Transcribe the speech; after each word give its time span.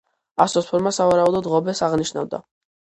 ასოს 0.45 0.69
ფორმა 0.71 0.93
სავარაუდოდ 0.99 1.51
ღობეს 1.53 1.87
აღნიშნავდა. 1.91 2.45